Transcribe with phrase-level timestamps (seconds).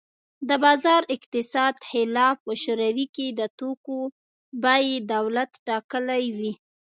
[0.49, 3.99] د بازار اقتصاد خلاف په شوروي کې د توکو
[4.63, 6.53] بیې دولت ټاکلې وې